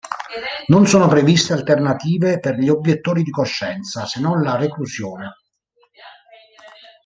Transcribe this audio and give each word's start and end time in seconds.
Non 0.69 0.87
sono 0.87 1.07
previste 1.07 1.53
alternative 1.53 2.39
per 2.39 2.55
gli 2.55 2.69
obiettori 2.69 3.21
di 3.21 3.29
coscienza, 3.29 4.07
se 4.07 4.19
non 4.19 4.41
la 4.41 4.55
reclusione. 4.57 5.33